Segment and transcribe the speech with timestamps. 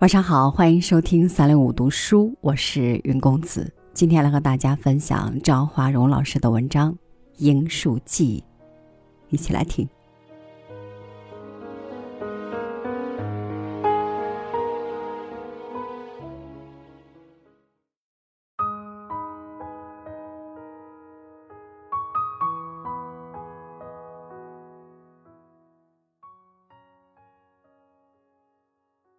[0.00, 3.72] 晚上好，欢迎收听三六五读书，我是云公子。
[3.94, 6.92] 今天来和大家分享张华荣老师的文章
[7.38, 8.44] 《樱树记》，
[9.30, 9.88] 一起来听。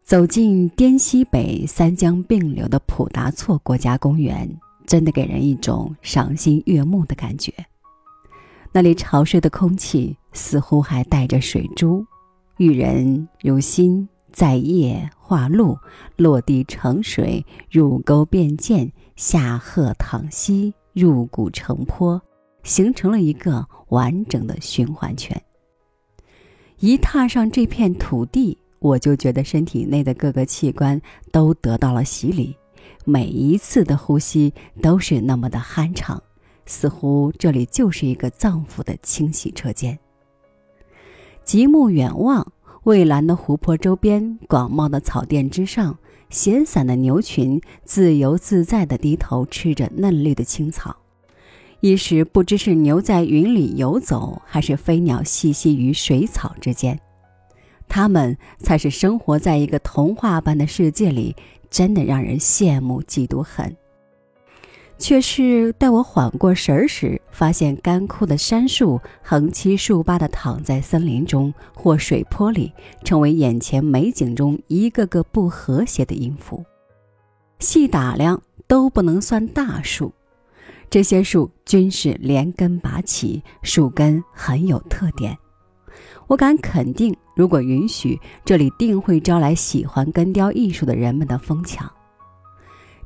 [0.08, 4.50] 走进滇西北三江并流的普达措国家公园，
[4.86, 7.54] 真的给人一种赏心悦目的感觉。
[8.72, 12.06] 那里潮湿的空气似乎还带着水珠，
[12.56, 15.78] 育人如心，在叶化露，
[16.16, 22.22] 落地成水，入沟变涧，下壑淌溪，入谷成坡，
[22.64, 25.44] 形成了一个完整的循环圈。
[26.80, 28.58] 一踏上这片土地。
[28.80, 32.56] 我就觉得身体内的各个器官都得到了洗礼，
[33.06, 36.22] 每一次的呼吸都是那么的酣畅，
[36.66, 39.97] 似乎这里就是一个脏腑的清洗车间。
[41.44, 42.52] 极目远望，
[42.84, 45.97] 蔚蓝的湖泊周边，广袤的草甸之上，
[46.30, 50.95] 闲散的牛群自由自在地低头吃着嫩绿的青草，
[51.80, 57.00] 一时不知是牛在云里游走，还是飞鸟栖息于水草之间。
[57.88, 61.36] 他们才是生活在一个童话般的世界里，
[61.70, 63.76] 真的让人羡慕嫉妒恨。
[65.00, 76.66] 却是待我缓过神儿时，发现干枯的杉树横七竖八地躺在森林中或水坡里，成为眼前美景中一个个不和谐的音符。
[77.60, 80.12] 细打量都不能算大树，
[80.90, 85.38] 这些树均是连根拔起，树根很有特点。
[86.28, 91.90] 我敢肯定，如果允许，这里定会招来喜欢根雕艺术的人们的疯抢。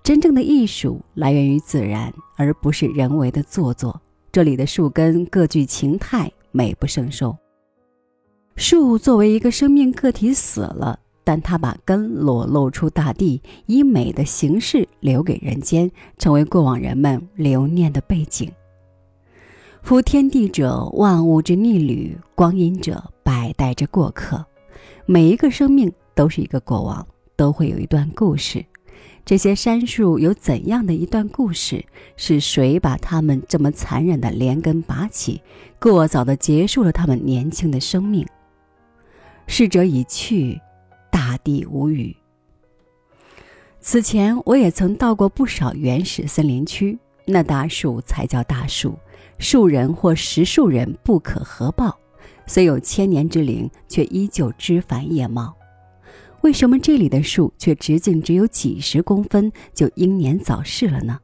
[0.03, 4.01] 真正的艺术来源于自然，而不是人为的做作。
[4.31, 7.35] 这里的树根各具情态，美不胜收。
[8.56, 18.51] 树作为一个生命个体死了，但它把根裸露出大地，以美的形式留给人间，成为过往人们留念的背景。
[19.81, 24.46] 夫天地者，万物之逆旅；光阴者，百代之过客。
[25.06, 27.06] 每一个生命都是一个过往，
[27.36, 28.64] 都会有一段故事。
[29.25, 31.84] 这些杉树有怎样的一段故事？
[32.16, 35.41] 是谁把它们这么残忍的连根拔起，
[35.80, 38.25] 过早的结束了它们年轻的生命？
[39.47, 40.62] 逝者已去，
[41.12, 42.16] 大地无语。
[43.81, 48.96] 此前我也曾到过不少原始森林区，那大树才叫大树。
[49.41, 51.97] 数人或十数人不可合抱，
[52.46, 55.52] 虽有千年之龄，却依旧枝繁叶茂。
[56.41, 61.19] 为什么这里的树却直径只有几十公分就英年早逝了呢？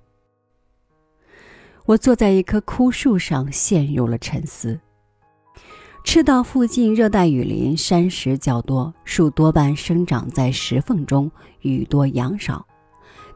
[1.86, 4.80] 我坐在一棵枯树上，陷入了沉思。
[6.04, 11.30] 赤道附近热带雨林山石较多，树多半生长在石缝中，
[11.62, 12.66] 雨多阳少；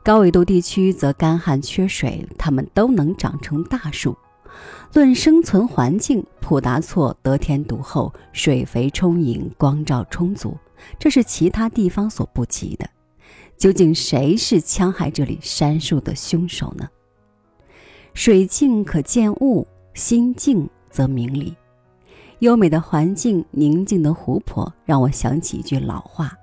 [0.03, 4.17] 高纬度地区则干旱缺水，它们都能长成大树。
[4.93, 10.57] 论生存环境，普达措得天独厚，水肥充盈，光照充足，
[10.99, 12.89] 这是其他地方所不及的。
[13.57, 16.89] 究竟谁是戕害这里杉树的凶手呢？
[18.13, 21.55] 水静可见物，心静则明理。
[22.39, 26.33] 优美的环境，宁静的湖泊，让我想起一句老话：“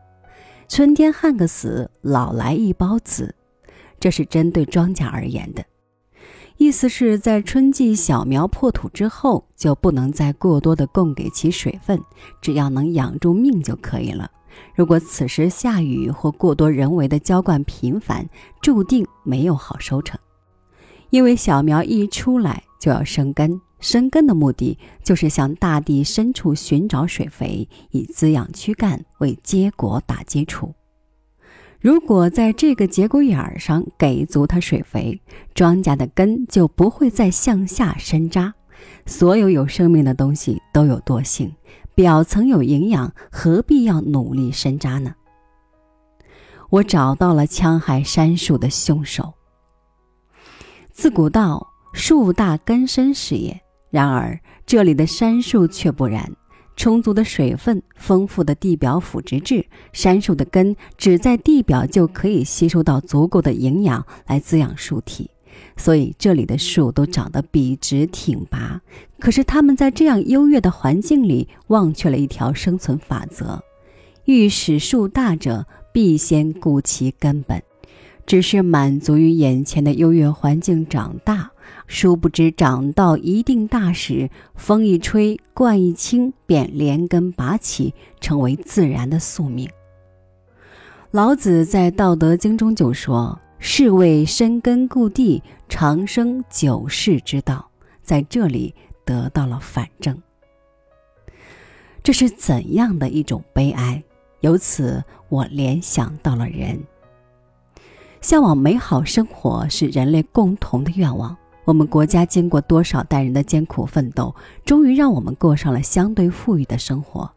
[0.68, 3.34] 春天旱个死，老来一包子。”
[3.98, 5.64] 这是针对庄稼而言的。
[6.58, 12.00] 意思是在春季小苗破土之后，就不能再过多的供给其水分，
[12.42, 14.28] 只要能养住命就可以了。
[14.74, 18.28] 如果此时下雨或过多人为的浇灌频繁，
[18.60, 20.18] 注定没有好收成。
[21.10, 30.74] 因为小苗一出来就要生根，生根的目的就是向大地深处寻找水肥，以滋养躯干，为结果打基础。
[31.80, 35.20] 如果在这个节骨眼儿上给足它水肥，
[35.54, 38.52] 庄稼的根就不会再向下深扎。
[39.06, 41.54] 所有有生命的东西都有惰性，
[41.94, 45.14] 表层有营养，何必要努力深扎呢？
[46.70, 49.34] 我找到了戕害杉树的凶手。
[50.90, 53.60] 自古道，树大根深是也。
[53.90, 56.30] 然而这里的杉树却不然。
[56.78, 65.28] 充足的水分，丰富的地表腐殖质，杉树的根只在地表就可以吸收到足够的营养来滋养树体，
[65.76, 68.80] 所以这里的树都长得笔直挺拔。
[69.18, 73.60] 可是它们在这样优越的环境里，忘却了一条生存法则：
[74.26, 77.60] 欲使树大者，必先顾其根本。
[78.24, 81.50] 只是满足于眼前的优越环境长大，
[81.88, 89.68] 殊不知长到一定大时，风一吹，冠一清，便连根拔起，成为自然的宿命。
[91.10, 97.68] 老子在《道德经》中就说：“是谓深根固地，长生久世之道。”
[98.04, 98.74] 在这里
[99.04, 100.16] 得到了反证。
[102.02, 104.02] 这是怎样的一种悲哀？
[104.40, 106.78] 由此，我联想到了人。
[108.20, 111.36] 向往美好生活是人类共同的愿望。
[111.68, 114.34] 我们国家经过多少代人的艰苦奋斗，
[114.64, 117.30] 终于让我们过上了相对富裕的生活。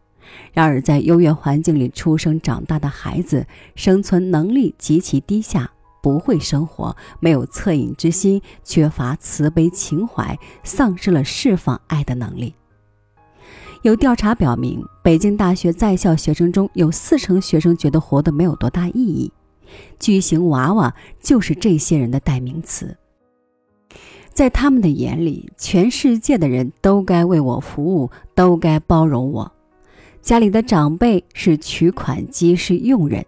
[0.53, 3.45] 然而，在优越环境里出生长大的孩子，
[3.75, 5.69] 生存能力极其低下，
[6.01, 12.55] 不会生活，没有恻隐之心，缺乏慈悲情怀，丧失了释放爱的能力。
[13.81, 19.29] 有调查表明，北京大学在校学生中有四成学生觉得活得没有多大意义。
[19.99, 22.97] 巨型娃娃就是这些人的代名词。
[24.41, 29.51] 在他们的眼里，全世界的人都该为我服务，都该包容我。
[30.19, 33.23] 家里的长辈是取款机，是佣人。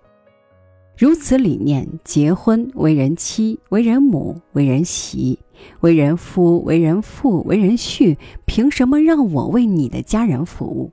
[0.97, 5.37] 如此理念，结婚、为人妻、为人母、为人媳、
[5.81, 10.91] 为人夫、为人父、为人婿，凭什么让我为你的家人服务？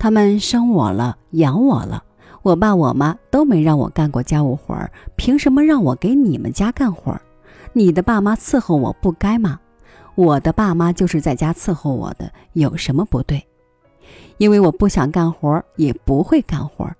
[0.00, 2.02] 他们生我了，养我了。
[2.42, 7.22] 我爸我妈都没让我干过家务活儿，凭什么让我给你们家干活儿？
[7.72, 9.60] 你的爸妈伺候我不该吗？
[10.16, 13.46] 我的爸妈就是在家伺候我的，有什么不对？
[14.38, 16.90] 因为我不想干活，也不会干活。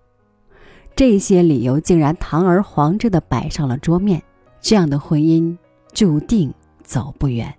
[0.94, 4.22] 这些理由竟然堂而皇之的摆上了桌面，
[4.60, 5.56] 这样的婚姻
[5.92, 6.52] 注定
[6.84, 7.52] 走不远。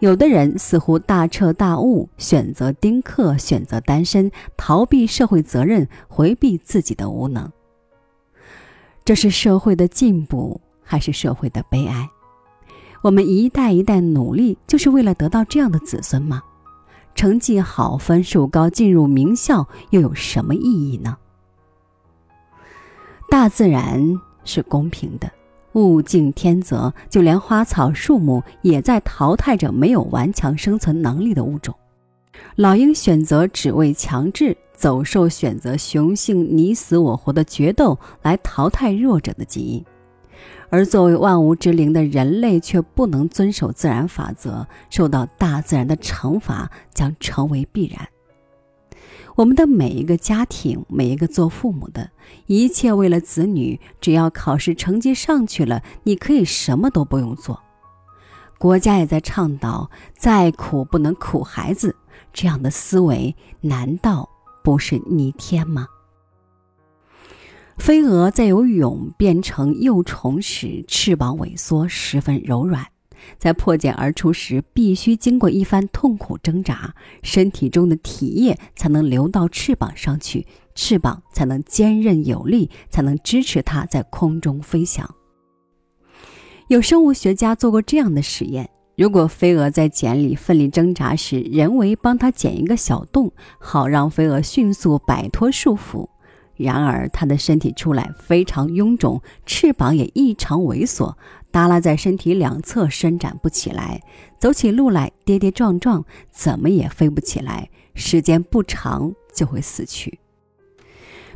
[0.00, 7.50] 有的人似乎大彻大悟，选择丁克，选择单身，逃避社会责任，回避自己的无能。
[9.04, 10.60] 这是社会的进步，
[10.90, 12.10] 还是社会的悲哀？
[13.00, 16.42] 我们一代一代努力，就是为了得到这样的子孙吗？
[17.14, 21.16] 成绩好，分数高，进入名校，又有什么意义呢？
[23.30, 25.30] 大自然是公平的。
[25.74, 31.72] 物竞天择，就连花草树木也在淘汰着没有顽强生存能力的物种。
[32.56, 39.84] 老鹰选择只为强制，走兽选择雄性你死我活的决斗来淘汰弱者的基因，
[40.70, 48.08] 而作为万物之灵的人类却不能遵守自然法则，受到大自然的惩罚将成为必然。
[49.36, 52.10] 我们的每一个家庭，每一个做父母的，
[52.46, 57.60] 一切为了子女，只要考试成绩上去了，你可以什么都不用做。
[58.58, 61.96] 国家也在倡导，再苦不能苦孩子，
[62.32, 64.28] 这样的思维难道
[64.62, 65.86] 不是逆天吗？
[67.80, 72.86] 飞蛾在由蛹变成幼虫时，翅膀萎缩，十分柔软。
[73.38, 85.08] 在破茧而出时，必须经过一番痛苦挣扎，身体中的体液才能流到翅膀上去，翅膀才能坚韧有力，才能支持它在空中飞翔。
[86.68, 96.09] 有生物学家做过这样的实验：如果飞蛾在茧里奋力挣扎时，人为帮它剪一个小洞，好让飞蛾迅速摆脱束缚。
[96.62, 101.14] 然而，它的身体出来非常臃肿，翅膀也异常猥琐，
[101.50, 104.02] 耷拉在身体两侧，伸展不起来，
[104.38, 107.70] 走起路来跌跌撞撞，怎么也飞不起来。
[107.94, 110.18] 时间不长就会死去。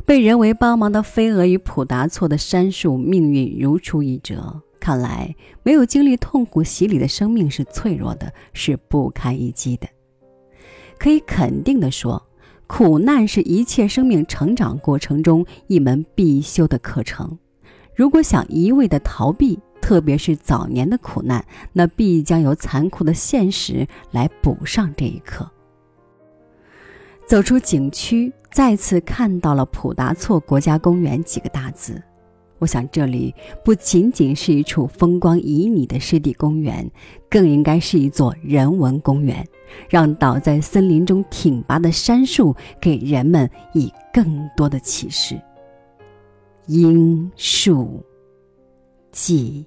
[0.05, 4.61] 被人为帮忙的飞蛾与普达措的杉树命运如出一辙。
[4.79, 9.87] 看来，没有经历痛苦洗礼的生命是脆弱的，是不堪一击的。
[10.99, 12.23] 可以肯定地说。
[12.67, 17.37] 苦难是一切生命成长过程中一门必修的课程。
[17.95, 25.49] 如果想一味的逃避，特别是早年的苦难，那必将由残酷的现实来补上这一课。
[27.27, 32.01] 走出景区，再次看到了普达措国家公园几个大字。
[32.65, 33.31] 我想，这里
[33.63, 36.89] 不仅仅是一处风光旖旎的湿地公园，
[37.29, 39.47] 更应该是一座人文公园，
[39.87, 45.39] 让倒在森林中挺拔的杉树给人们以更多的启示。
[46.65, 48.03] 樱树
[49.11, 49.63] 记。